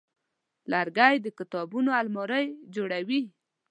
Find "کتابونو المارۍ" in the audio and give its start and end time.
1.39-2.45